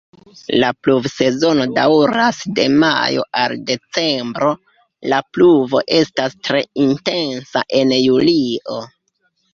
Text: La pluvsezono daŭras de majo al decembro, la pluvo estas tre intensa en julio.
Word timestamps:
La 0.61 0.69
pluvsezono 0.85 1.65
daŭras 1.73 2.39
de 2.59 2.65
majo 2.85 3.25
al 3.41 3.53
decembro, 3.67 4.49
la 5.13 5.21
pluvo 5.37 5.83
estas 5.99 6.37
tre 6.49 6.63
intensa 6.87 7.65
en 7.83 7.97
julio. 7.99 8.81